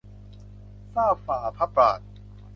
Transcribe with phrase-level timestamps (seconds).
[0.93, 1.99] ทราบฝ่าพระบาท